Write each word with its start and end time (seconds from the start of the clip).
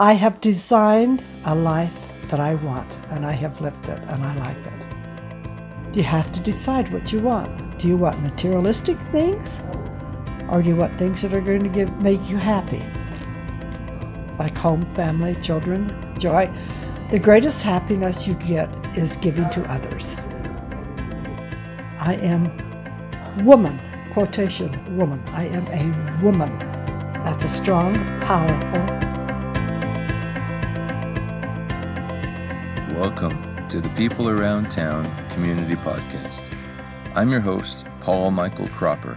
I 0.00 0.14
have 0.14 0.40
designed 0.40 1.22
a 1.44 1.54
life 1.54 1.94
that 2.30 2.40
I 2.40 2.54
want, 2.54 2.90
and 3.10 3.26
I 3.26 3.32
have 3.32 3.60
lived 3.60 3.86
it, 3.86 3.98
and 4.08 4.24
I 4.24 4.34
like 4.36 4.56
it. 4.56 5.94
You 5.94 6.02
have 6.04 6.32
to 6.32 6.40
decide 6.40 6.90
what 6.90 7.12
you 7.12 7.20
want. 7.20 7.78
Do 7.78 7.86
you 7.86 7.98
want 7.98 8.22
materialistic 8.22 8.98
things, 9.12 9.60
or 10.48 10.62
do 10.62 10.70
you 10.70 10.76
want 10.76 10.94
things 10.94 11.20
that 11.20 11.34
are 11.34 11.42
going 11.42 11.62
to 11.64 11.68
give, 11.68 11.94
make 12.00 12.30
you 12.30 12.38
happy? 12.38 12.82
Like 14.38 14.56
home, 14.56 14.86
family, 14.94 15.34
children, 15.34 15.94
joy. 16.18 16.50
The 17.10 17.18
greatest 17.18 17.62
happiness 17.62 18.26
you 18.26 18.32
get 18.36 18.74
is 18.96 19.16
giving 19.16 19.50
to 19.50 19.70
others. 19.70 20.16
I 21.98 22.14
am 22.22 22.44
woman, 23.44 23.78
quotation, 24.14 24.96
woman. 24.96 25.22
I 25.34 25.44
am 25.48 25.66
a 25.66 26.24
woman. 26.24 26.58
That's 27.22 27.44
a 27.44 27.50
strong, 27.50 27.94
powerful, 28.22 29.09
Welcome 33.00 33.66
to 33.68 33.80
the 33.80 33.88
People 33.96 34.28
Around 34.28 34.70
Town 34.70 35.10
Community 35.30 35.74
Podcast. 35.74 36.54
I'm 37.14 37.30
your 37.30 37.40
host, 37.40 37.86
Paul 38.00 38.30
Michael 38.30 38.68
Cropper, 38.68 39.16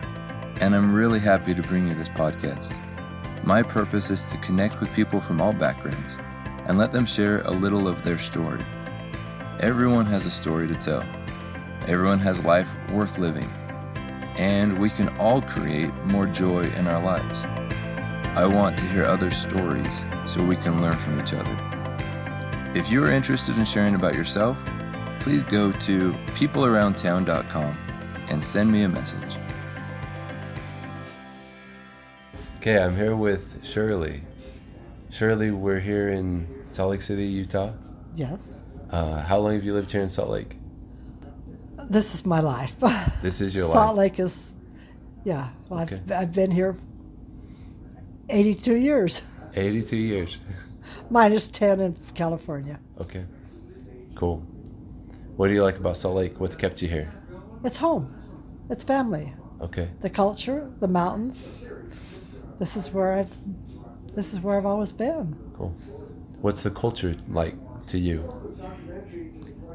and 0.62 0.74
I'm 0.74 0.94
really 0.94 1.20
happy 1.20 1.54
to 1.54 1.62
bring 1.62 1.90
you 1.90 1.94
this 1.94 2.08
podcast. 2.08 2.80
My 3.44 3.62
purpose 3.62 4.10
is 4.10 4.24
to 4.32 4.38
connect 4.38 4.80
with 4.80 4.94
people 4.94 5.20
from 5.20 5.42
all 5.42 5.52
backgrounds 5.52 6.18
and 6.66 6.78
let 6.78 6.94
them 6.94 7.06
share 7.06 7.42
a 7.42 7.52
little 7.52 7.90
of 7.90 8.04
their 8.04 8.18
story. 8.18 8.64
Everyone 9.60 10.06
has 10.06 10.26
a 10.28 10.32
story 10.32 10.70
to 10.70 10.76
tell, 10.76 11.04
everyone 11.86 12.20
has 12.20 12.40
a 12.40 12.44
life 12.44 12.74
worth 12.92 13.18
living, 13.18 13.52
and 14.38 14.80
we 14.80 14.92
can 14.92 15.10
all 15.18 15.42
create 15.42 15.94
more 16.06 16.26
joy 16.26 16.64
in 16.78 16.88
our 16.88 17.04
lives. 17.04 17.44
I 18.38 18.46
want 18.46 18.78
to 18.78 18.86
hear 18.86 19.04
other 19.04 19.30
stories 19.30 20.06
so 20.26 20.42
we 20.42 20.56
can 20.56 20.82
learn 20.82 20.96
from 20.96 21.20
each 21.20 21.34
other. 21.34 21.73
If 22.76 22.90
you 22.92 23.04
are 23.04 23.12
interested 23.12 23.58
in 23.58 23.66
sharing 23.66 23.96
about 23.96 24.16
yourself, 24.16 24.64
please 25.20 25.44
go 25.44 25.72
to 25.72 26.12
peoplearoundtown.com 26.38 27.78
and 28.30 28.44
send 28.44 28.72
me 28.72 28.84
a 28.84 28.90
message. 28.90 29.38
Okay, 32.58 32.80
I'm 32.82 32.96
here 32.96 33.16
with 33.16 33.64
Shirley. 33.64 34.24
Shirley, 35.12 35.52
we're 35.52 35.80
here 35.80 36.10
in 36.10 36.48
Salt 36.72 36.92
Lake 36.92 37.02
City, 37.02 37.26
Utah. 37.26 37.74
yes. 38.16 38.64
Uh, 38.90 39.22
how 39.24 39.40
long 39.40 39.54
have 39.54 39.64
you 39.64 39.74
lived 39.74 39.92
here 39.92 40.02
in 40.02 40.10
Salt 40.10 40.30
Lake? 40.30 40.56
This 41.90 42.14
is 42.14 42.26
my 42.26 42.40
life. 42.40 42.76
This 43.24 43.42
is 43.42 43.54
your 43.56 43.66
Salt 43.66 43.76
life. 43.76 43.84
Salt 43.86 43.98
Lake 43.98 44.20
is, 44.20 44.56
yeah. 45.24 45.50
Well, 45.70 45.82
Okay. 45.82 45.96
I've, 46.06 46.12
I've 46.12 46.32
been 46.34 46.52
here 46.52 46.76
82 48.30 48.76
years, 48.76 49.22
82 49.56 49.96
years. 49.96 50.40
minus 51.14 51.48
10 51.50 51.80
in 51.80 51.94
California. 52.16 52.80
Okay, 53.00 53.26
cool. 54.16 54.38
What 55.38 55.48
do 55.48 55.54
you 55.54 55.64
like 55.64 55.78
about 55.78 55.96
Salt 55.98 56.16
Lake? 56.16 56.40
What's 56.40 56.56
kept 56.56 56.82
you 56.82 56.88
here? 56.88 57.12
It's 57.64 57.78
home, 57.78 58.14
it's 58.70 58.84
family. 58.84 59.34
Okay, 59.62 59.90
The 60.02 60.10
culture, 60.10 60.70
the 60.80 60.88
mountains. 60.88 61.66
This 62.60 62.76
is 62.76 62.90
where 62.92 63.14
I've, 63.14 63.34
this 64.16 64.34
is 64.34 64.40
where 64.42 64.58
I've 64.58 64.66
always 64.66 64.92
been. 64.92 65.36
cool. 65.56 65.70
What's 66.42 66.64
the 66.64 66.72
culture 66.72 67.16
like 67.30 67.56
to 67.88 67.98
you? 67.98 68.20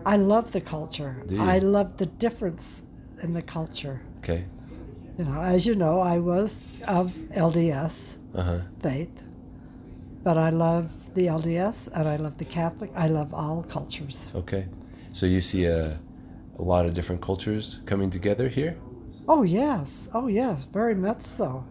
I 0.04 0.16
love 0.16 0.52
the 0.52 0.60
culture. 0.60 1.22
Do 1.26 1.36
you? 1.36 1.42
I 1.42 1.58
love 1.58 1.96
the 1.96 2.06
difference 2.06 2.82
in 3.22 3.32
the 3.32 3.40
culture. 3.42 4.02
Okay, 4.18 4.44
You 5.18 5.24
know, 5.24 5.40
as 5.42 5.64
you 5.66 5.74
know, 5.74 6.00
I 6.00 6.18
was 6.18 6.80
of 6.86 7.12
LDS 7.34 8.16
uh 8.34 8.42
huh. 8.42 8.58
faith, 8.82 9.22
but 10.22 10.36
I 10.36 10.50
love 10.50 10.90
the 11.18 11.26
LDS 11.26 11.88
and 11.92 12.06
I 12.06 12.16
love 12.16 12.38
the 12.38 12.44
Catholic. 12.44 12.90
I 12.94 13.08
love 13.08 13.34
all 13.34 13.64
cultures. 13.64 14.30
Okay, 14.36 14.66
so 15.12 15.26
you 15.26 15.40
see 15.40 15.64
a, 15.64 15.98
a 16.56 16.62
lot 16.62 16.86
of 16.86 16.94
different 16.94 17.20
cultures 17.20 17.80
coming 17.86 18.08
together 18.08 18.48
here? 18.48 18.76
Oh 19.26 19.42
yes, 19.42 20.08
oh 20.14 20.28
yes, 20.28 20.62
very 20.62 20.94
much 20.94 21.22
so. 21.22 21.64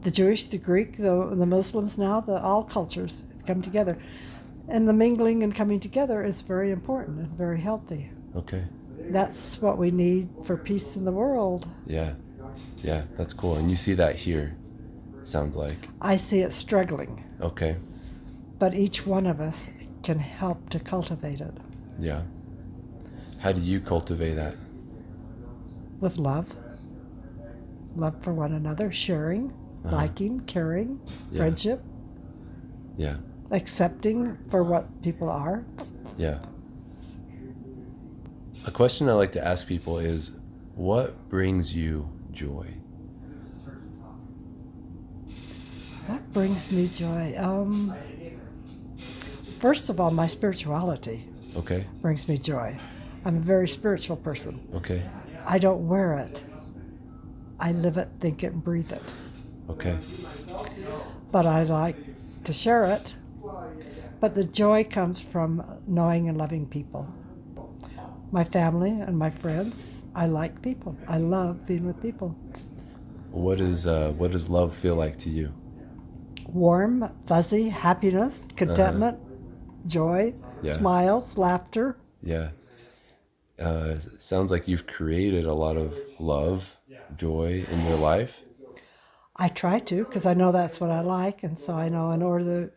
The 0.00 0.10
Jewish, 0.10 0.46
the 0.46 0.56
Greek, 0.56 0.96
the 0.96 1.14
the 1.42 1.44
Muslims 1.46 1.98
now, 1.98 2.20
the 2.20 2.40
all 2.40 2.64
cultures 2.64 3.24
come 3.46 3.60
together, 3.60 3.98
and 4.66 4.88
the 4.88 4.94
mingling 4.94 5.42
and 5.42 5.54
coming 5.54 5.78
together 5.78 6.24
is 6.24 6.40
very 6.40 6.70
important 6.70 7.18
and 7.18 7.28
very 7.36 7.60
healthy. 7.60 8.10
Okay. 8.34 8.64
That's 9.10 9.60
what 9.60 9.76
we 9.78 9.90
need 9.90 10.28
for 10.44 10.56
peace 10.56 10.96
in 10.96 11.04
the 11.04 11.12
world. 11.12 11.66
Yeah. 11.86 12.14
Yeah, 12.82 13.02
that's 13.16 13.34
cool. 13.34 13.56
And 13.56 13.70
you 13.70 13.76
see 13.76 13.94
that 13.94 14.16
here, 14.16 14.56
sounds 15.22 15.54
like. 15.54 15.88
I 16.00 16.16
see 16.16 16.40
it 16.40 16.52
struggling, 16.52 17.24
Okay. 17.40 17.76
But 18.58 18.74
each 18.74 19.06
one 19.06 19.26
of 19.26 19.40
us 19.40 19.68
can 20.02 20.18
help 20.18 20.70
to 20.70 20.78
cultivate 20.80 21.40
it 21.40 21.54
Yeah. 21.98 22.22
How 23.40 23.52
do 23.52 23.60
you 23.60 23.80
cultivate 23.80 24.34
that? 24.34 24.54
with 26.00 26.16
love, 26.16 26.54
love 27.96 28.14
for 28.22 28.32
one 28.32 28.52
another, 28.52 28.90
sharing, 28.92 29.50
Uh-huh. 29.84 29.96
liking, 29.96 30.40
caring, 30.40 31.00
Yeah. 31.32 31.38
friendship, 31.38 31.82
Yeah. 32.96 33.16
accepting 33.50 34.36
for 34.48 34.62
what 34.62 35.02
people 35.02 35.28
are. 35.28 35.64
Yeah. 36.16 36.38
A 38.66 38.70
question 38.70 39.08
I 39.08 39.12
like 39.14 39.32
to 39.32 39.44
ask 39.44 39.66
people 39.66 39.98
is 39.98 40.32
what 40.76 41.28
brings 41.28 41.74
you 41.74 42.08
joy? 42.32 42.66
What 46.06 46.32
brings 46.32 46.70
me 46.72 46.88
joy? 46.94 47.34
Um, 47.38 47.92
first 49.58 49.88
of 49.90 50.00
all, 50.00 50.10
my 50.10 50.26
spirituality 50.26 51.28
Okay. 51.56 51.84
brings 52.00 52.28
me 52.28 52.38
joy. 52.38 52.76
I'm 53.24 53.36
a 53.36 53.40
very 53.40 53.68
spiritual 53.68 54.16
person. 54.16 54.60
Okay. 54.74 55.02
I 55.46 55.58
don't 55.58 55.88
wear 55.88 56.14
it. 56.18 56.44
I 57.58 57.72
live 57.72 57.96
it, 57.96 58.08
think 58.20 58.42
it, 58.44 58.52
and 58.52 58.62
breathe 58.62 58.92
it. 58.92 59.02
Okay. 59.68 59.96
But 61.32 61.46
I 61.46 61.62
like 61.64 61.96
to 62.44 62.52
share 62.52 62.84
it. 62.86 63.14
But 64.20 64.34
the 64.34 64.44
joy 64.44 64.84
comes 64.84 65.20
from 65.20 65.62
knowing 65.86 66.28
and 66.28 66.36
loving 66.38 66.66
people. 66.66 67.12
My 68.30 68.44
family 68.44 68.90
and 68.90 69.16
my 69.18 69.30
friends. 69.30 70.02
I 70.14 70.26
like 70.26 70.60
people. 70.62 70.96
I 71.06 71.18
love 71.18 71.66
being 71.66 71.86
with 71.86 72.00
people. 72.02 72.36
What 73.30 73.60
is 73.60 73.86
uh 73.86 74.12
what 74.16 74.32
does 74.32 74.48
love 74.48 74.74
feel 74.74 74.96
like 74.96 75.16
to 75.18 75.30
you? 75.30 75.52
Warm, 76.46 77.10
fuzzy, 77.26 77.68
happiness, 77.68 78.48
contentment, 78.56 79.18
joy, 79.86 80.34
Yeah. 80.62 80.72
smiles, 80.74 81.38
laughter. 81.38 81.96
Yeah. 82.22 82.50
Uh, 83.58 83.96
sounds 84.18 84.50
like 84.50 84.68
you've 84.68 84.86
created 84.86 85.44
a 85.44 85.54
lot 85.54 85.76
of 85.76 85.96
love, 86.20 86.76
joy 87.16 87.64
in 87.70 87.86
your 87.86 87.96
life. 87.96 88.42
I 89.36 89.48
try 89.48 89.78
to 89.80 90.04
because 90.04 90.26
I 90.26 90.34
know 90.34 90.52
that's 90.52 90.80
what 90.80 90.90
I 90.90 91.00
like, 91.00 91.42
and 91.42 91.58
so 91.58 91.74
I 91.74 91.88
know 91.88 92.10
in 92.10 92.22
order 92.22 92.72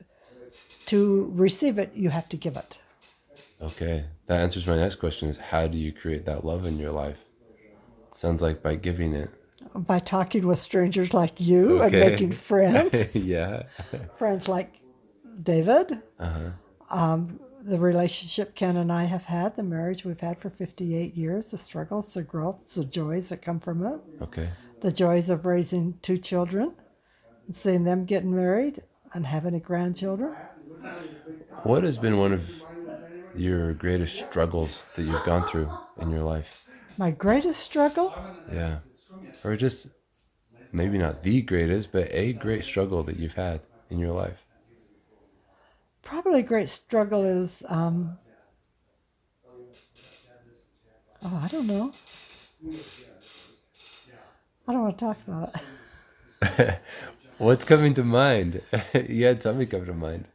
to 0.87 1.31
receive 1.35 1.77
it, 1.77 1.91
you 1.95 2.09
have 2.09 2.29
to 2.29 2.37
give 2.37 2.55
it. 2.55 2.77
Okay. 3.61 4.05
That 4.27 4.41
answers 4.41 4.67
my 4.67 4.75
next 4.75 4.95
question 4.95 5.29
is 5.29 5.37
how 5.37 5.67
do 5.67 5.77
you 5.77 5.91
create 5.91 6.25
that 6.25 6.45
love 6.45 6.65
in 6.65 6.77
your 6.77 6.91
life? 6.91 7.17
Sounds 8.13 8.41
like 8.41 8.61
by 8.63 8.75
giving 8.75 9.13
it. 9.13 9.29
By 9.75 9.99
talking 9.99 10.47
with 10.47 10.59
strangers 10.59 11.13
like 11.13 11.39
you 11.39 11.81
and 11.81 11.91
making 11.91 12.31
friends, 12.31 13.15
yeah. 13.15 13.63
friends 14.17 14.47
like 14.47 14.81
David. 15.41 16.01
Uh-huh. 16.19 16.49
Um, 16.91 17.39
the 17.63 17.77
relationship 17.79 18.55
Ken 18.55 18.75
and 18.75 18.91
I 18.91 19.03
have 19.05 19.25
had, 19.25 19.55
the 19.55 19.63
marriage 19.63 20.03
we've 20.03 20.19
had 20.19 20.39
for 20.39 20.49
58 20.49 21.15
years, 21.15 21.51
the 21.51 21.57
struggles, 21.57 22.13
the 22.13 22.23
growths, 22.23 22.75
the 22.75 22.83
joys 22.85 23.29
that 23.29 23.41
come 23.41 23.59
from 23.59 23.85
it, 23.85 23.99
Okay. 24.21 24.49
the 24.81 24.91
joys 24.91 25.29
of 25.29 25.45
raising 25.45 25.97
two 26.01 26.17
children, 26.17 26.75
and 27.47 27.55
seeing 27.55 27.83
them 27.83 28.05
getting 28.05 28.35
married 28.35 28.81
and 29.13 29.25
having 29.25 29.53
a 29.53 29.59
grandchildren. 29.59 30.35
What 31.63 31.83
has 31.83 31.97
been 31.97 32.17
one 32.17 32.33
of 32.33 32.63
your 33.35 33.73
greatest 33.73 34.19
struggles 34.27 34.91
that 34.95 35.03
you've 35.03 35.23
gone 35.23 35.43
through 35.43 35.69
in 35.99 36.09
your 36.09 36.23
life? 36.23 36.65
My 36.97 37.11
greatest 37.11 37.61
struggle? 37.61 38.13
Yeah. 38.51 38.79
Or 39.43 39.55
just 39.55 39.87
maybe 40.71 40.97
not 40.97 41.23
the 41.23 41.41
greatest, 41.41 41.91
but 41.91 42.07
a 42.11 42.33
great 42.33 42.63
struggle 42.63 43.03
that 43.03 43.17
you've 43.17 43.35
had 43.35 43.61
in 43.89 43.99
your 43.99 44.13
life. 44.13 44.43
Probably 46.01 46.39
a 46.39 46.43
great 46.43 46.69
struggle 46.69 47.23
is, 47.23 47.63
um, 47.67 48.17
oh, 51.23 51.39
I 51.43 51.47
don't 51.47 51.67
know. 51.67 51.91
I 54.67 54.73
don't 54.73 54.81
want 54.83 54.97
to 54.97 55.05
talk 55.05 55.17
about 55.27 55.55
it. 55.55 56.79
What's 57.37 57.65
coming 57.65 57.93
to 57.95 58.03
mind? 58.03 58.61
yeah 59.07 59.29
had 59.29 59.43
something 59.43 59.67
come 59.67 59.85
to 59.85 59.93
mind. 59.93 60.25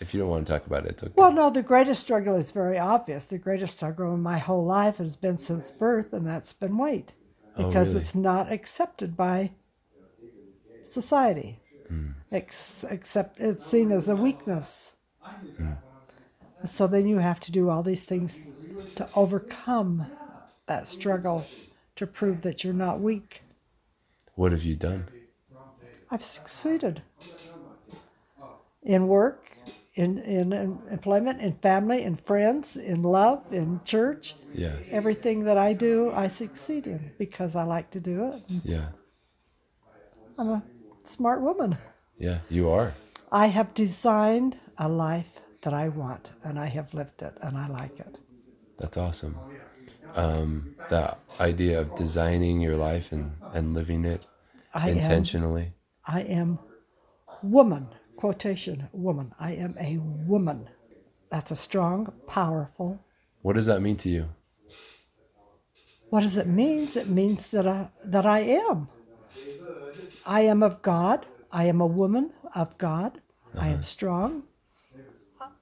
If 0.00 0.12
you 0.12 0.20
don't 0.20 0.28
want 0.28 0.46
to 0.46 0.52
talk 0.52 0.66
about 0.66 0.86
it, 0.86 0.90
it's 0.90 1.02
okay. 1.04 1.12
Well, 1.16 1.30
no, 1.32 1.50
the 1.50 1.62
greatest 1.62 2.02
struggle 2.02 2.34
is 2.34 2.50
very 2.50 2.78
obvious. 2.78 3.24
The 3.26 3.38
greatest 3.38 3.76
struggle 3.76 4.12
in 4.14 4.22
my 4.22 4.38
whole 4.38 4.64
life 4.64 4.96
has 4.98 5.14
been 5.14 5.38
since 5.38 5.70
birth, 5.70 6.12
and 6.12 6.26
that's 6.26 6.52
been 6.52 6.76
weight 6.76 7.12
Oh, 7.56 7.68
because 7.68 7.88
really? 7.88 8.00
it's 8.00 8.14
not 8.14 8.50
accepted 8.50 9.16
by 9.16 9.52
society. 10.84 11.60
Mm. 11.90 12.14
Ex- 12.32 12.84
except 12.88 13.40
it's 13.40 13.64
seen 13.66 13.92
as 13.92 14.08
a 14.08 14.16
weakness. 14.16 14.92
So 16.66 16.86
then 16.86 17.06
you 17.06 17.18
have 17.18 17.40
to 17.40 17.52
do 17.52 17.68
all 17.68 17.82
these 17.82 18.04
things 18.04 18.40
to 18.96 19.08
overcome 19.14 20.06
that 20.66 20.88
struggle 20.88 21.46
to 21.96 22.06
prove 22.06 22.42
that 22.42 22.64
you're 22.64 22.72
not 22.72 23.00
weak. 23.00 23.42
What 24.34 24.52
have 24.52 24.62
you 24.62 24.74
done? 24.76 25.06
I've 26.10 26.22
succeeded 26.22 27.02
in 28.82 29.08
work, 29.08 29.50
in, 29.94 30.18
in, 30.18 30.52
in 30.52 30.78
employment, 30.90 31.40
in 31.40 31.52
family, 31.54 32.02
in 32.02 32.16
friends, 32.16 32.76
in 32.76 33.02
love, 33.02 33.44
in 33.52 33.80
church. 33.84 34.34
Yeah. 34.54 34.74
Everything 34.90 35.44
that 35.44 35.58
I 35.58 35.72
do, 35.72 36.12
I 36.12 36.28
succeed 36.28 36.86
in 36.86 37.12
because 37.18 37.56
I 37.56 37.64
like 37.64 37.90
to 37.92 38.00
do 38.00 38.28
it. 38.28 38.42
Yeah. 38.64 38.88
I'm 40.38 40.48
a 40.48 40.62
smart 41.04 41.40
woman. 41.40 41.76
Yeah. 42.18 42.38
You 42.48 42.70
are. 42.70 42.92
I 43.32 43.46
have 43.46 43.74
designed 43.74 44.58
a 44.78 44.88
life 44.88 45.40
that 45.62 45.74
I 45.74 45.88
want, 45.88 46.30
and 46.42 46.58
I 46.58 46.66
have 46.66 46.92
lived 46.94 47.22
it, 47.22 47.36
and 47.40 47.56
I 47.56 47.68
like 47.68 47.98
it. 47.98 48.18
That's 48.78 48.96
awesome. 48.96 49.36
Um, 50.14 50.74
the 50.88 51.16
idea 51.40 51.80
of 51.80 51.94
designing 51.96 52.60
your 52.60 52.76
life 52.76 53.10
and, 53.12 53.32
and 53.52 53.74
living 53.74 54.04
it 54.04 54.26
I 54.72 54.90
am, 54.90 54.98
intentionally. 54.98 55.72
I 56.06 56.20
am 56.20 56.58
woman, 57.42 57.88
quotation, 58.16 58.88
woman. 58.92 59.34
I 59.38 59.52
am 59.52 59.76
a 59.80 59.98
woman. 59.98 60.68
That's 61.30 61.50
a 61.50 61.56
strong, 61.56 62.12
powerful. 62.26 63.04
What 63.42 63.54
does 63.54 63.66
that 63.66 63.80
mean 63.80 63.96
to 63.98 64.08
you? 64.08 64.28
What 66.10 66.20
does 66.20 66.36
it 66.36 66.46
mean? 66.46 66.86
It 66.94 67.08
means 67.08 67.48
that 67.48 67.66
I, 67.66 67.88
that 68.04 68.26
I 68.26 68.40
am. 68.40 68.88
I 70.26 70.42
am 70.42 70.62
of 70.62 70.82
God. 70.82 71.26
I 71.52 71.64
am 71.64 71.80
a 71.80 71.86
woman 71.86 72.32
of 72.54 72.76
God. 72.78 73.20
I 73.56 73.68
am 73.68 73.74
uh-huh. 73.74 73.82
strong. 73.82 74.42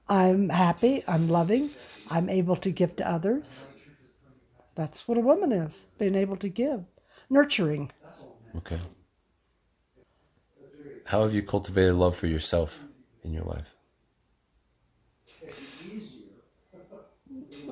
I'm 0.07 0.49
happy. 0.49 1.03
I'm 1.07 1.29
loving. 1.29 1.69
I'm 2.09 2.29
able 2.29 2.55
to 2.57 2.71
give 2.71 2.95
to 2.97 3.09
others. 3.09 3.65
That's 4.75 5.07
what 5.07 5.17
a 5.17 5.21
woman 5.21 5.51
is 5.51 5.85
being 5.97 6.15
able 6.15 6.37
to 6.37 6.49
give, 6.49 6.83
nurturing. 7.29 7.91
Okay. 8.57 8.79
How 11.05 11.21
have 11.21 11.33
you 11.33 11.43
cultivated 11.43 11.95
love 11.95 12.15
for 12.15 12.27
yourself 12.27 12.79
in 13.23 13.33
your 13.33 13.43
life? 13.43 13.72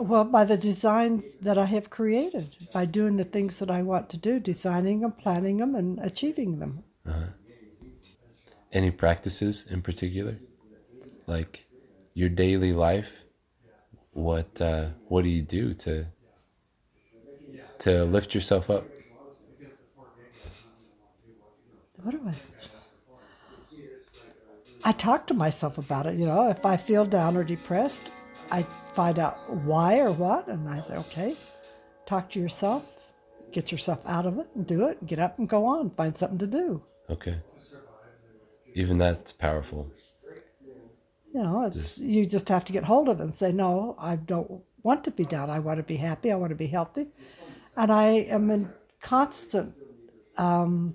Well, 0.02 0.24
by 0.24 0.46
the 0.46 0.58
design 0.58 1.24
that 1.42 1.60
I 1.60 1.66
have 1.66 1.92
created, 1.92 2.56
by 2.74 2.86
doing 2.86 3.18
the 3.18 3.24
things 3.24 3.60
that 3.60 3.70
I 3.70 3.84
want 3.84 4.10
to 4.10 4.18
do, 4.18 4.40
designing 4.40 5.02
them, 5.02 5.12
planning 5.12 5.58
them, 5.58 5.76
and 5.76 6.00
achieving 6.00 6.58
them. 6.58 6.84
Any 8.72 8.90
practices 8.90 9.64
in 9.70 9.84
particular? 9.84 10.40
Like 11.28 11.66
your 12.16 12.30
daily 12.30 12.74
life? 12.74 13.26
What 14.14 14.60
uh, 14.60 14.88
what 15.08 15.24
do 15.24 15.30
you 15.30 15.44
do 15.44 15.76
to 15.76 16.08
to 17.80 18.04
lift 18.04 18.34
yourself 18.34 18.72
up? 18.72 18.86
What 22.02 22.12
do 22.12 22.22
I? 22.28 22.34
I 24.84 24.92
talk 24.94 25.28
to 25.28 25.36
myself 25.36 25.78
about 25.78 26.08
it. 26.08 26.16
You 26.18 26.26
know, 26.26 26.50
if 26.50 26.66
I 26.66 26.76
feel 26.76 27.06
down 27.06 27.38
or 27.38 27.44
depressed, 27.44 28.10
I 28.52 28.64
find 28.94 29.18
out 29.18 29.38
why 29.50 30.00
or 30.00 30.12
what, 30.12 30.48
and 30.48 30.68
I 30.70 30.82
say, 30.82 30.96
okay, 30.96 31.36
talk 32.06 32.30
to 32.32 32.40
yourself, 32.40 32.86
get 33.52 33.72
yourself 33.72 34.00
out 34.06 34.26
of 34.26 34.38
it, 34.40 34.48
and 34.56 34.68
do 34.68 34.88
it. 34.88 35.06
Get 35.06 35.20
up 35.20 35.40
and 35.40 35.48
go 35.48 35.66
on. 35.66 35.90
Find 35.92 36.16
something 36.16 36.38
to 36.40 36.48
do. 36.48 36.84
Okay. 37.10 37.38
Even 38.74 38.98
that's 38.98 39.32
powerful. 39.32 39.92
You 41.34 41.44
know, 41.44 41.64
it's 41.64 41.98
you 41.98 42.26
just 42.26 42.50
have 42.50 42.66
to 42.66 42.74
get 42.74 42.84
hold 42.84 43.08
of 43.08 43.22
it 43.22 43.24
and 43.24 43.34
say, 43.34 43.54
no, 43.54 43.96
I 43.98 44.18
don't 44.18 44.64
want 44.84 45.06
to 45.06 45.12
be 45.12 45.24
down. 45.24 45.50
I 45.50 45.60
want 45.60 45.78
to 45.78 45.84
be 45.84 45.96
happy. 45.96 46.30
I 46.32 46.36
want 46.36 46.50
to 46.50 46.56
be 46.56 46.68
healthy, 46.68 47.08
and 47.78 47.90
I 47.90 48.08
am 48.36 48.52
in 48.52 48.70
constant 49.00 49.74
um, 50.38 50.94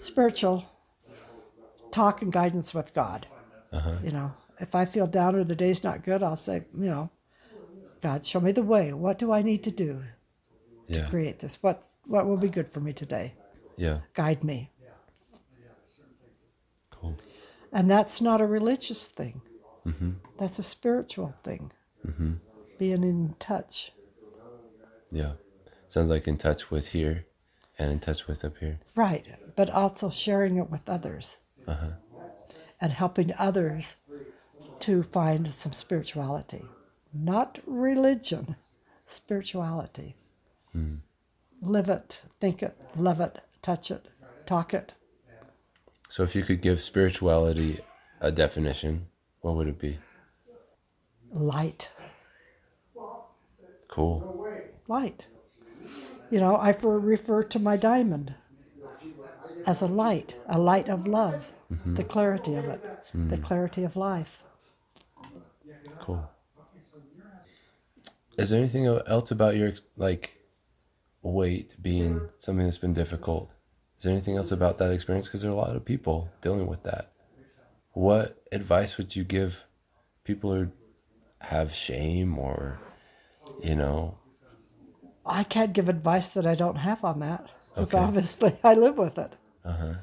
spiritual 0.00 0.64
talk 1.90 2.22
and 2.22 2.32
guidance 2.32 2.72
with 2.72 2.94
God. 2.94 3.26
You 4.02 4.12
know, 4.12 4.32
if 4.62 4.74
I 4.74 4.84
feel 4.84 5.06
down 5.06 5.34
or 5.34 5.44
the 5.44 5.56
day's 5.56 5.82
not 5.84 6.04
good, 6.04 6.22
I'll 6.22 6.36
say, 6.36 6.62
you 6.72 6.88
know, 6.88 7.10
God, 8.00 8.24
show 8.24 8.40
me 8.40 8.52
the 8.52 8.62
way. 8.62 8.92
What 8.92 9.18
do 9.18 9.32
I 9.32 9.42
need 9.42 9.62
to 9.64 9.70
do 9.70 10.04
Yeah. 10.86 11.04
to 11.04 11.10
create 11.10 11.40
this? 11.40 11.58
What's 11.62 11.94
what 12.06 12.26
will 12.26 12.36
be 12.36 12.48
good 12.48 12.68
for 12.68 12.80
me 12.80 12.92
today? 12.92 13.34
Yeah. 13.76 14.00
Guide 14.14 14.42
me. 14.44 14.70
Cool. 16.90 17.16
And 17.72 17.90
that's 17.90 18.20
not 18.20 18.40
a 18.40 18.46
religious 18.46 19.08
thing. 19.08 19.42
That's 20.38 20.58
a 20.58 20.62
spiritual 20.62 21.34
thing. 21.42 21.72
Being 22.78 23.02
in 23.04 23.34
touch. 23.38 23.92
Yeah. 25.10 25.32
Sounds 25.88 26.10
like 26.10 26.26
in 26.28 26.38
touch 26.38 26.70
with 26.70 26.88
here 26.88 27.26
and 27.78 27.90
in 27.90 27.98
touch 28.00 28.26
with 28.26 28.44
up 28.44 28.56
here. 28.58 28.78
Right. 28.94 29.26
But 29.56 29.70
also 29.70 30.10
sharing 30.10 30.56
it 30.56 30.70
with 30.70 30.88
others. 30.88 31.36
Uh-huh. 31.66 31.92
And 32.80 32.92
helping 32.92 33.32
others 33.38 33.96
to 34.82 35.02
find 35.04 35.54
some 35.54 35.72
spirituality. 35.72 36.64
Not 37.14 37.60
religion, 37.66 38.56
spirituality. 39.06 40.16
Hmm. 40.72 40.96
Live 41.60 41.88
it, 41.88 42.22
think 42.40 42.62
it, 42.62 42.76
love 42.96 43.20
it, 43.20 43.38
touch 43.62 43.90
it, 43.92 44.08
talk 44.44 44.74
it. 44.74 44.94
So 46.08 46.24
if 46.24 46.34
you 46.34 46.42
could 46.42 46.60
give 46.60 46.82
spirituality 46.82 47.78
a 48.20 48.32
definition, 48.32 49.06
what 49.40 49.54
would 49.54 49.68
it 49.68 49.78
be? 49.78 49.98
Light. 51.32 51.92
Cool. 53.88 54.46
light. 54.88 55.26
You 56.30 56.40
know, 56.40 56.56
I 56.56 56.70
refer 56.70 57.44
to 57.44 57.58
my 57.58 57.76
diamond 57.76 58.34
as 59.66 59.80
a 59.80 59.86
light, 59.86 60.34
a 60.48 60.58
light 60.58 60.88
of 60.88 61.06
love, 61.06 61.52
mm-hmm. 61.72 61.94
the 61.94 62.04
clarity 62.04 62.54
of 62.54 62.64
it, 62.64 62.82
the 63.12 63.36
mm. 63.36 63.44
clarity 63.44 63.84
of 63.84 63.96
life. 63.96 64.42
Cool. 65.98 66.28
Is 68.38 68.50
there 68.50 68.60
anything 68.60 68.86
else 68.86 69.30
about 69.30 69.56
your 69.56 69.72
like 69.96 70.38
weight 71.22 71.76
being 71.80 72.28
something 72.38 72.64
that's 72.64 72.78
been 72.78 72.94
difficult? 72.94 73.50
Is 73.98 74.04
there 74.04 74.12
anything 74.12 74.36
else 74.36 74.50
about 74.52 74.78
that 74.78 74.90
experience? 74.90 75.28
Because 75.28 75.42
there 75.42 75.50
are 75.50 75.54
a 75.54 75.56
lot 75.56 75.76
of 75.76 75.84
people 75.84 76.30
dealing 76.40 76.66
with 76.66 76.82
that. 76.84 77.12
What 77.92 78.42
advice 78.50 78.96
would 78.96 79.14
you 79.14 79.24
give 79.24 79.64
people 80.24 80.52
who 80.54 80.70
have 81.40 81.74
shame 81.74 82.38
or, 82.38 82.80
you 83.62 83.76
know, 83.76 84.18
I 85.24 85.44
can't 85.44 85.72
give 85.72 85.88
advice 85.88 86.30
that 86.34 86.46
I 86.46 86.54
don't 86.54 86.76
have 86.76 87.04
on 87.04 87.20
that 87.20 87.48
because 87.74 87.94
Okay. 87.94 87.98
obviously 87.98 88.56
I 88.64 88.74
live 88.74 88.98
with 88.98 89.18
it. 89.18 89.36
uh-huh. 89.64 89.94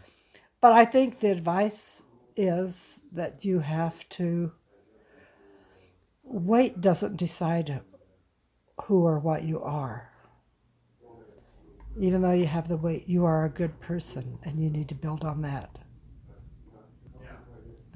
But 0.62 0.74
I 0.74 0.86
think 0.86 1.20
the 1.20 1.32
advice 1.32 2.04
is 2.36 3.00
that 3.12 3.44
you 3.46 3.60
have 3.60 4.08
to. 4.10 4.52
Weight 6.32 6.80
doesn't 6.80 7.18
decide 7.18 7.82
who 8.84 9.04
or 9.04 9.18
what 9.18 9.44
you 9.44 9.60
are. 9.62 10.12
Even 12.00 12.22
though 12.22 12.34
you 12.34 12.46
have 12.46 12.68
the 12.68 12.78
weight, 12.78 13.10
you 13.10 13.26
are 13.26 13.46
a 13.46 13.50
good 13.50 13.80
person, 13.80 14.38
and 14.44 14.60
you 14.60 14.70
need 14.70 14.88
to 14.90 14.96
build 14.96 15.26
on 15.26 15.42
that. 15.42 15.80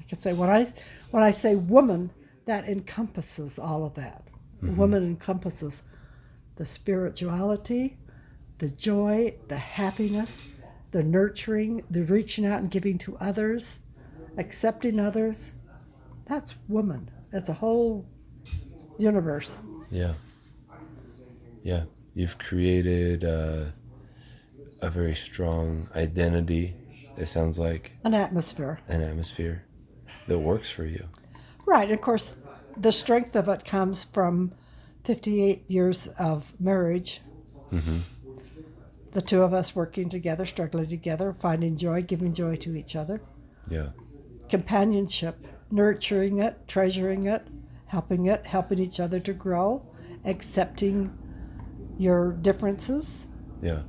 I 0.00 0.02
can 0.02 0.18
say 0.18 0.32
when 0.32 0.50
I 0.50 0.72
when 1.12 1.22
I 1.22 1.30
say 1.30 1.54
woman, 1.54 2.10
that 2.46 2.68
encompasses 2.68 3.56
all 3.56 3.84
of 3.86 3.94
that. 3.94 4.24
Mm-hmm. 4.62 4.76
Woman 4.76 5.04
encompasses 5.04 5.82
the 6.56 6.66
spirituality, 6.66 7.96
the 8.58 8.68
joy, 8.68 9.36
the 9.46 9.58
happiness, 9.58 10.48
the 10.90 11.04
nurturing, 11.04 11.84
the 11.88 12.02
reaching 12.02 12.44
out 12.44 12.60
and 12.60 12.70
giving 12.70 12.98
to 12.98 13.16
others, 13.18 13.78
accepting 14.36 14.98
others. 14.98 15.52
That's 16.26 16.56
woman. 16.66 17.12
That's 17.30 17.48
a 17.48 17.54
whole 17.54 18.06
universe. 18.98 19.56
Yeah. 19.90 20.14
Yeah. 21.62 21.84
You've 22.14 22.38
created 22.38 23.24
uh, 23.24 23.66
a 24.80 24.90
very 24.90 25.14
strong 25.14 25.88
identity, 25.96 26.74
it 27.16 27.26
sounds 27.26 27.58
like, 27.58 27.92
An 28.04 28.14
atmosphere. 28.14 28.80
an 28.88 29.00
atmosphere 29.02 29.64
that 30.28 30.38
works 30.38 30.70
for 30.70 30.84
you. 30.84 31.04
Right. 31.66 31.90
Of 31.90 32.00
course, 32.00 32.36
the 32.76 32.92
strength 32.92 33.34
of 33.36 33.48
it 33.48 33.64
comes 33.64 34.04
from 34.04 34.52
58 35.04 35.64
years 35.70 36.08
of 36.18 36.52
marriage. 36.60 37.20
The 39.12 39.22
two 39.22 39.42
of 39.42 39.52
us 39.54 39.74
working 39.76 40.08
together, 40.08 40.44
struggling 40.46 40.88
together, 40.88 41.32
finding 41.32 41.76
joy, 41.76 42.02
giving 42.02 42.32
joy 42.32 42.56
to 42.56 42.74
each 42.76 42.94
other. 42.96 43.20
Yeah. 43.70 43.88
Companionship, 44.48 45.44
nurturing 45.70 46.38
it, 46.38 46.66
treasuring 46.68 47.26
it, 47.26 47.46
helping 47.94 48.26
it, 48.26 48.44
helping 48.46 48.78
each 48.80 48.98
other 48.98 49.20
to 49.20 49.32
grow, 49.32 49.80
accepting 50.24 51.16
your 51.96 52.32
differences, 52.32 53.26
Yeah. 53.62 53.82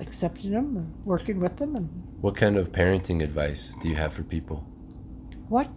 accepting 0.00 0.52
them 0.52 0.76
and 0.76 1.04
working 1.04 1.38
with 1.38 1.56
them 1.58 1.76
and 1.76 1.88
what 2.22 2.34
kind 2.36 2.56
of 2.56 2.70
parenting 2.72 3.20
advice 3.22 3.74
do 3.80 3.88
you 3.88 3.96
have 3.96 4.12
for 4.14 4.22
people? 4.22 4.58
What? 5.48 5.68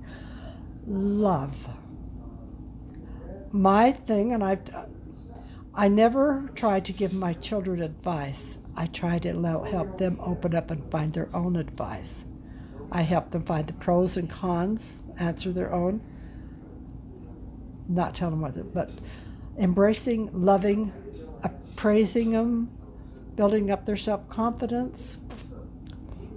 Love. 0.88 1.68
My 3.52 3.92
thing 3.92 4.32
and 4.34 4.44
i've 4.44 4.62
i 5.74 5.88
never 5.90 6.50
try 6.56 6.80
to 6.80 6.94
give 6.94 7.14
my 7.14 7.34
children 7.34 7.82
advice. 7.82 8.58
I 8.78 8.86
try 8.86 9.20
to 9.20 9.32
help 9.76 9.98
them 9.98 10.16
open 10.22 10.56
up 10.56 10.72
and 10.72 10.90
find 10.92 11.12
their 11.14 11.30
own 11.36 11.56
advice. 11.58 12.24
I 12.92 13.02
help 13.02 13.32
them 13.32 13.44
find 13.44 13.68
the 13.68 13.74
pros 13.74 14.16
and 14.16 14.30
cons 14.30 15.04
answer 15.18 15.52
their 15.52 15.74
own 15.74 16.02
not 17.88 18.16
tell 18.16 18.30
them 18.30 18.42
what 18.42 18.54
to, 18.56 18.64
but 18.64 18.92
embracing 19.58 20.30
loving 20.34 20.92
praising 21.76 22.32
them 22.32 22.70
building 23.36 23.70
up 23.70 23.86
their 23.86 23.98
self 23.98 24.28
confidence. 24.30 25.18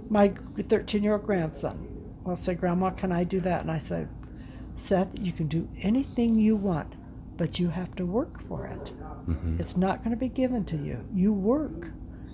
My 0.09 0.29
13 0.57 1.03
year 1.03 1.13
old 1.13 1.25
grandson 1.25 2.13
will 2.23 2.35
say, 2.35 2.55
Grandma, 2.55 2.91
can 2.91 3.11
I 3.11 3.23
do 3.23 3.39
that? 3.41 3.61
And 3.61 3.71
I 3.71 3.77
say, 3.77 4.07
Seth, 4.75 5.17
you 5.19 5.31
can 5.31 5.47
do 5.47 5.69
anything 5.81 6.35
you 6.35 6.55
want, 6.55 6.93
but 7.37 7.59
you 7.59 7.69
have 7.69 7.95
to 7.95 8.05
work 8.05 8.41
for 8.47 8.65
it. 8.65 8.91
Mm-hmm. 9.27 9.59
It's 9.59 9.77
not 9.77 9.99
going 9.99 10.11
to 10.11 10.17
be 10.17 10.29
given 10.29 10.65
to 10.65 10.77
you. 10.77 11.05
You 11.13 11.33
work, 11.33 11.91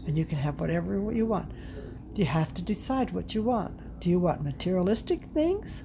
and 0.08 0.18
you 0.18 0.26
can 0.26 0.38
have 0.38 0.60
whatever 0.60 1.12
you 1.12 1.26
want. 1.26 1.52
You 2.16 2.26
have 2.26 2.54
to 2.54 2.62
decide 2.62 3.12
what 3.12 3.36
you 3.36 3.44
want. 3.44 4.00
Do 4.00 4.10
you 4.10 4.20
want 4.20 4.44
materialistic 4.44 5.24
things, 5.24 5.84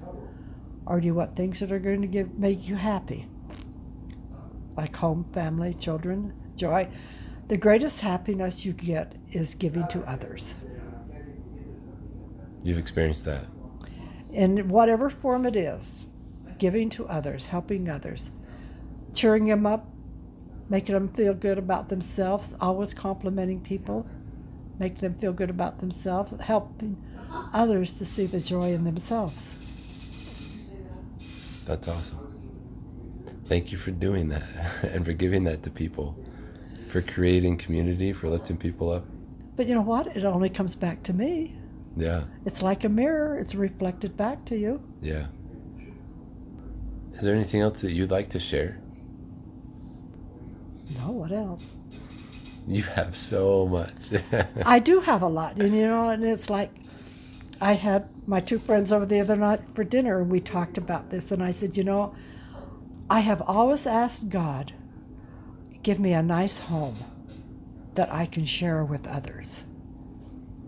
or 0.91 0.99
do 0.99 1.07
you 1.07 1.13
want 1.13 1.37
things 1.37 1.61
that 1.61 1.71
are 1.71 1.79
going 1.79 2.01
to 2.01 2.07
give, 2.07 2.37
make 2.37 2.67
you 2.67 2.75
happy? 2.75 3.25
Like 4.75 4.93
home, 4.97 5.23
family, 5.23 5.73
children, 5.73 6.33
joy. 6.57 6.89
The 7.47 7.55
greatest 7.55 8.01
happiness 8.01 8.65
you 8.65 8.73
get 8.73 9.15
is 9.31 9.55
giving 9.55 9.87
to 9.87 10.01
others. 10.03 10.53
You've 12.61 12.77
experienced 12.77 13.23
that. 13.23 13.45
In 14.33 14.67
whatever 14.67 15.09
form 15.09 15.45
it 15.45 15.55
is, 15.55 16.07
giving 16.57 16.89
to 16.89 17.07
others, 17.07 17.47
helping 17.47 17.87
others, 17.87 18.31
cheering 19.13 19.45
them 19.45 19.65
up, 19.65 19.87
making 20.69 20.93
them 20.93 21.07
feel 21.07 21.33
good 21.33 21.57
about 21.57 21.87
themselves, 21.87 22.53
always 22.59 22.93
complimenting 22.93 23.61
people, 23.61 24.05
make 24.77 24.97
them 24.97 25.13
feel 25.13 25.31
good 25.31 25.49
about 25.49 25.79
themselves, 25.79 26.33
helping 26.41 27.01
others 27.53 27.97
to 27.97 28.03
see 28.03 28.25
the 28.25 28.41
joy 28.41 28.73
in 28.73 28.83
themselves. 28.83 29.60
That's 31.71 31.87
awesome. 31.87 32.19
Thank 33.45 33.71
you 33.71 33.77
for 33.77 33.91
doing 33.91 34.27
that 34.27 34.43
and 34.83 35.05
for 35.05 35.13
giving 35.13 35.45
that 35.45 35.63
to 35.63 35.69
people 35.69 36.21
for 36.89 37.01
creating 37.01 37.57
community, 37.57 38.11
for 38.11 38.27
lifting 38.27 38.57
people 38.57 38.91
up. 38.91 39.05
But 39.55 39.67
you 39.67 39.75
know 39.75 39.81
what? 39.81 40.07
It 40.07 40.25
only 40.25 40.49
comes 40.49 40.75
back 40.75 41.01
to 41.03 41.13
me. 41.13 41.55
Yeah. 41.95 42.23
It's 42.45 42.61
like 42.61 42.83
a 42.83 42.89
mirror, 42.89 43.39
it's 43.39 43.55
reflected 43.55 44.17
back 44.17 44.43
to 44.47 44.57
you. 44.57 44.83
Yeah. 45.01 45.27
Is 47.13 47.21
there 47.21 47.33
anything 47.33 47.61
else 47.61 47.79
that 47.81 47.93
you'd 47.93 48.11
like 48.11 48.27
to 48.31 48.39
share? 48.41 48.81
No, 50.99 51.11
what 51.11 51.31
else? 51.31 51.65
You 52.67 52.83
have 52.83 53.15
so 53.15 53.65
much. 53.65 53.93
I 54.65 54.79
do 54.79 54.99
have 54.99 55.21
a 55.21 55.27
lot, 55.27 55.55
and 55.55 55.73
you 55.73 55.87
know, 55.87 56.09
and 56.09 56.25
it's 56.25 56.49
like 56.49 56.73
I 57.61 57.73
had 57.73 58.09
my 58.27 58.39
two 58.39 58.57
friends 58.57 58.91
over 58.91 59.05
the 59.05 59.19
other 59.19 59.35
night 59.35 59.61
for 59.75 59.83
dinner, 59.83 60.19
and 60.19 60.31
we 60.31 60.39
talked 60.39 60.79
about 60.79 61.11
this, 61.11 61.31
and 61.31 61.43
I 61.43 61.51
said, 61.51 61.77
you 61.77 61.83
know, 61.83 62.15
I 63.07 63.19
have 63.19 63.41
always 63.43 63.85
asked 63.85 64.29
God 64.29 64.73
give 65.83 65.99
me 65.99 66.13
a 66.13 66.23
nice 66.23 66.59
home 66.59 66.95
that 67.95 68.11
I 68.11 68.25
can 68.25 68.45
share 68.45 68.83
with 68.83 69.07
others. 69.07 69.65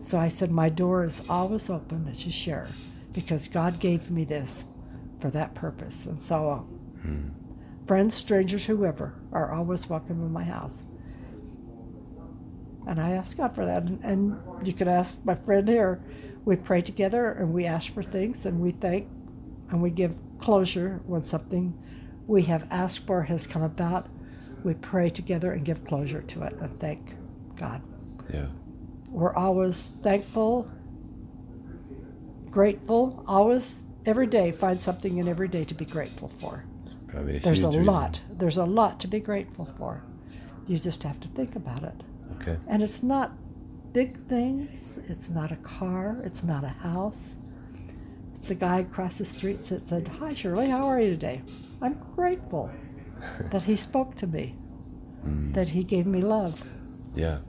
So 0.02 0.20
I 0.20 0.28
said, 0.28 0.52
My 0.52 0.70
door 0.70 1.04
is 1.04 1.28
always 1.30 1.70
open 1.70 2.14
to 2.14 2.32
share 2.32 2.68
because 3.14 3.48
God 3.48 3.80
gave 3.80 4.12
me 4.12 4.24
this 4.26 4.66
for 5.20 5.30
that 5.32 5.56
purpose. 5.56 6.06
And 6.06 6.20
so, 6.20 6.68
hmm. 7.02 7.30
friends, 7.88 8.14
strangers, 8.14 8.66
whoever, 8.66 9.16
are 9.32 9.54
always 9.54 9.88
welcome 9.88 10.22
in 10.22 10.32
my 10.32 10.44
house. 10.44 10.84
And 12.88 13.00
I 13.00 13.12
ask 13.12 13.38
God 13.38 13.56
for 13.56 13.66
that. 13.66 13.84
And, 13.84 14.04
and 14.04 14.68
you 14.68 14.74
could 14.74 14.88
ask 14.88 15.24
my 15.26 15.36
friend 15.36 15.68
here. 15.68 16.02
We 16.46 16.56
pray 16.56 16.82
together 16.82 17.32
and 17.32 17.54
we 17.54 17.66
ask 17.66 17.94
for 17.94 18.04
things 18.04 18.46
and 18.46 18.60
we 18.60 18.72
thank 18.72 19.08
and 19.70 19.82
we 19.82 19.90
give 19.90 20.16
closure 20.40 21.02
when 21.06 21.22
something 21.22 21.78
we 22.28 22.44
have 22.44 22.68
asked 22.70 23.06
for 23.08 23.24
has 23.24 23.48
come 23.48 23.64
about 23.64 24.08
we 24.64 24.74
pray 24.74 25.10
together 25.10 25.52
and 25.52 25.66
give 25.66 25.86
closure 25.86 26.22
to 26.22 26.44
it 26.44 26.54
and 26.54 26.80
thank 26.80 27.16
God. 27.56 27.82
Yeah. 28.34 28.48
We're 29.10 29.34
always 29.36 29.92
thankful, 30.02 30.70
grateful, 32.50 33.24
always 33.28 33.86
every 34.06 34.28
day 34.28 34.52
find 34.52 34.80
something 34.80 35.18
in 35.18 35.28
every 35.28 35.48
day 35.48 35.66
to 35.66 35.74
be 35.74 35.86
grateful 35.86 36.30
for. 36.40 36.64
Probably 37.08 37.38
a 37.38 37.40
There's 37.40 37.64
a 37.64 37.68
reason. 37.68 37.86
lot. 37.86 38.22
There's 38.30 38.58
a 38.58 38.66
lot 38.66 39.00
to 39.02 39.08
be 39.08 39.20
grateful 39.20 39.66
for. 39.78 40.04
You 40.68 40.78
just 40.78 41.04
have 41.04 41.20
to 41.20 41.28
think 41.30 41.56
about 41.56 41.84
it. 41.84 42.02
Okay. 42.42 42.58
And 42.68 42.84
it's 42.84 43.04
not 43.04 43.32
big 43.94 44.18
things. 44.28 45.00
It's 45.08 45.30
not 45.30 45.52
a 45.52 45.56
car. 45.58 46.22
It's 46.24 46.44
not 46.44 46.64
a 46.64 46.70
house. 46.70 47.36
It's 48.36 48.52
a 48.52 48.56
guy 48.56 48.80
across 48.80 49.20
the 49.20 49.26
street 49.26 49.58
that 49.70 49.88
said, 49.88 50.08
Hi, 50.20 50.34
Shirley, 50.34 50.70
how 50.70 50.88
are 50.88 51.00
you 51.00 51.12
today? 51.12 51.42
I'm 51.82 51.98
grateful 52.16 52.70
that 53.52 53.64
he 53.64 53.78
spoke 53.78 54.16
to 54.16 54.28
me, 54.28 54.56
mm. 55.26 55.54
that 55.54 55.70
he 55.70 55.84
gave 55.84 56.06
me 56.06 56.22
love. 56.22 56.68
Yeah. 57.16 57.40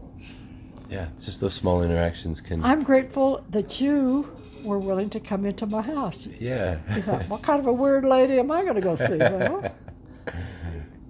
Yeah, 0.89 1.09
just 1.21 1.41
those 1.41 1.55
small 1.55 1.83
interactions 1.83 2.41
can. 2.41 2.63
I'm 2.63 2.83
grateful 2.83 3.45
that 3.51 3.81
you 3.81 4.31
were 4.65 4.79
willing 4.79 5.11
to 5.11 5.21
come 5.21 5.45
into 5.45 5.67
my 5.67 5.83
house. 5.83 6.27
Yeah. 6.39 6.79
You 6.95 7.03
thought, 7.03 7.25
what 7.29 7.43
kind 7.43 7.59
of 7.59 7.67
a 7.67 7.73
weird 7.73 8.05
lady 8.05 8.39
am 8.39 8.51
I 8.51 8.63
going 8.63 8.77
to 8.77 8.81
go 8.81 8.95
see? 8.95 9.17
Well, 9.17 9.75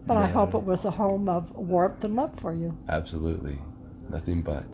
but 0.07 0.17
I 0.17 0.27
hope 0.27 0.55
it 0.55 0.63
was 0.63 0.85
a 0.85 0.91
home 0.91 1.29
of 1.29 1.51
warmth 1.53 2.05
and 2.05 2.17
love 2.17 2.39
for 2.39 2.55
you. 2.55 2.77
Absolutely. 2.89 3.59
Nothing 4.11 4.43
but. 4.43 4.65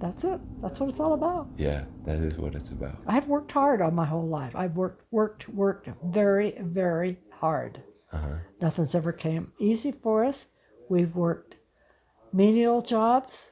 That's 0.00 0.24
it. 0.24 0.40
That's 0.62 0.80
what 0.80 0.88
it's 0.88 1.00
all 1.00 1.12
about. 1.12 1.48
Yeah, 1.58 1.84
that 2.04 2.18
is 2.18 2.38
what 2.38 2.54
it's 2.54 2.70
about. 2.70 2.96
I've 3.06 3.28
worked 3.28 3.52
hard 3.52 3.82
all 3.82 3.90
my 3.90 4.06
whole 4.06 4.26
life. 4.26 4.56
I've 4.56 4.76
worked, 4.76 5.04
worked, 5.10 5.48
worked 5.50 5.88
very, 6.02 6.56
very 6.58 7.18
hard. 7.30 7.82
Uh-huh. 8.12 8.36
Nothing's 8.62 8.94
ever 8.94 9.12
came 9.12 9.52
easy 9.58 9.92
for 9.92 10.24
us. 10.24 10.46
We've 10.88 11.14
worked 11.14 11.56
menial 12.32 12.80
jobs, 12.80 13.50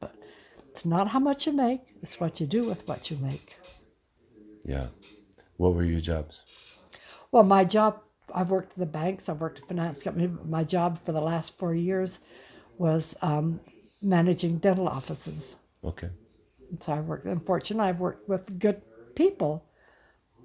but 0.00 0.14
it's 0.70 0.86
not 0.86 1.08
how 1.08 1.18
much 1.18 1.46
you 1.46 1.52
make, 1.52 1.82
it's 2.02 2.18
what 2.18 2.40
you 2.40 2.46
do 2.46 2.66
with 2.66 2.88
what 2.88 3.10
you 3.10 3.18
make. 3.18 3.58
Yeah. 4.64 4.86
What 5.56 5.74
were 5.74 5.84
your 5.84 6.00
jobs? 6.00 6.42
Well, 7.30 7.44
my 7.44 7.64
job, 7.64 8.00
I've 8.34 8.50
worked 8.50 8.72
at 8.72 8.78
the 8.78 8.86
banks, 8.86 9.28
I've 9.28 9.40
worked 9.40 9.60
at 9.60 9.68
finance 9.68 10.02
company. 10.02 10.30
My 10.44 10.64
job 10.64 11.04
for 11.04 11.12
the 11.12 11.20
last 11.20 11.58
four 11.58 11.74
years 11.74 12.20
was 12.78 13.14
um, 13.22 13.60
managing 14.02 14.58
dental 14.58 14.88
offices. 14.88 15.56
Okay. 15.84 16.10
And 16.70 16.82
so 16.82 16.92
I 16.92 17.00
worked, 17.00 17.26
unfortunately, 17.26 17.88
I've 17.88 18.00
worked 18.00 18.28
with 18.28 18.58
good 18.58 18.82
people, 19.14 19.64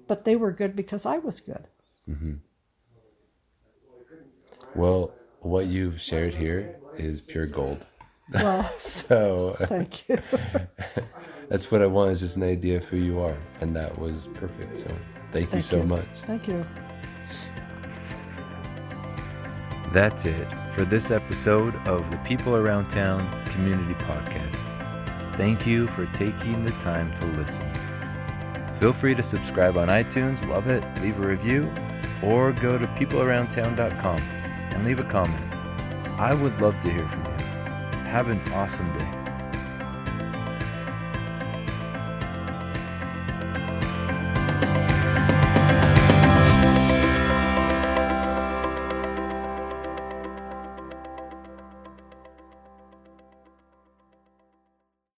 but 0.06 0.24
they 0.24 0.36
were 0.36 0.52
good 0.52 0.74
because 0.76 1.06
I 1.06 1.18
was 1.18 1.40
good. 1.40 1.66
Mm-hmm. 2.08 2.34
Well, 4.74 5.14
what 5.40 5.66
you've 5.66 6.00
shared 6.00 6.34
here 6.34 6.76
is 6.96 7.20
pure 7.20 7.46
gold. 7.46 7.86
Well, 8.32 8.68
so 8.78 9.54
thank 9.60 10.08
you. 10.08 10.18
that's 11.48 11.70
what 11.70 11.82
I 11.82 11.86
want 11.86 12.10
is 12.12 12.20
just 12.20 12.36
an 12.36 12.42
idea 12.42 12.78
of 12.78 12.84
who 12.84 12.96
you 12.96 13.20
are, 13.20 13.36
and 13.60 13.76
that 13.76 13.98
was 13.98 14.26
perfect. 14.34 14.76
So 14.76 14.90
thank, 15.34 15.50
thank 15.50 15.54
you 15.54 15.62
so 15.62 15.76
you. 15.78 15.84
much. 15.84 16.06
Thank 16.26 16.48
you. 16.48 16.64
That's 19.92 20.24
it 20.24 20.46
for 20.72 20.84
this 20.84 21.10
episode 21.10 21.76
of 21.86 22.10
the 22.10 22.16
People 22.18 22.56
Around 22.56 22.88
Town 22.88 23.20
Community 23.46 23.94
Podcast. 23.94 24.70
Thank 25.36 25.66
you 25.66 25.86
for 25.88 26.06
taking 26.06 26.62
the 26.62 26.72
time 26.72 27.12
to 27.14 27.26
listen. 27.26 27.70
Feel 28.74 28.92
free 28.92 29.14
to 29.14 29.22
subscribe 29.22 29.76
on 29.76 29.88
iTunes, 29.88 30.46
love 30.48 30.68
it, 30.68 30.84
leave 31.00 31.20
a 31.20 31.26
review, 31.26 31.70
or 32.22 32.52
go 32.52 32.76
to 32.76 32.86
peoplearoundtown.com 32.88 34.18
and 34.18 34.84
leave 34.84 34.98
a 34.98 35.04
comment. 35.04 35.54
I 36.18 36.34
would 36.34 36.60
love 36.60 36.80
to 36.80 36.90
hear 36.90 37.06
from 37.06 37.24
you. 37.24 37.44
Have 38.04 38.28
an 38.28 38.40
awesome 38.52 38.92
day. 38.92 39.23